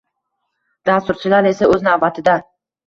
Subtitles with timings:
[0.91, 2.41] Dasturchilar esa o’z navbatida